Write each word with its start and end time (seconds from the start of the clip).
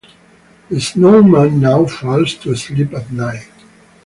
The 0.69 0.79
snowman 0.81 1.59
now 1.59 1.85
falls 1.85 2.33
to 2.37 2.55
sleep 2.55 2.91
at 2.95 3.11
night. 3.11 3.49